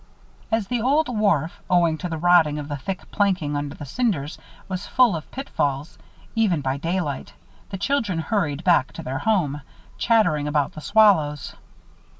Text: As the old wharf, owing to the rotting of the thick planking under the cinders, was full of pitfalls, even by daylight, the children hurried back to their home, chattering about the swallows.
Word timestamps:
As 0.51 0.65
the 0.65 0.81
old 0.81 1.09
wharf, 1.15 1.61
owing 1.69 1.95
to 1.99 2.09
the 2.09 2.17
rotting 2.17 2.57
of 2.57 2.67
the 2.69 2.75
thick 2.75 3.11
planking 3.11 3.55
under 3.55 3.75
the 3.75 3.85
cinders, 3.85 4.39
was 4.67 4.87
full 4.87 5.15
of 5.15 5.29
pitfalls, 5.29 5.99
even 6.33 6.59
by 6.61 6.77
daylight, 6.77 7.33
the 7.69 7.77
children 7.77 8.17
hurried 8.17 8.63
back 8.63 8.91
to 8.93 9.03
their 9.03 9.19
home, 9.19 9.61
chattering 9.99 10.47
about 10.47 10.71
the 10.73 10.81
swallows. 10.81 11.53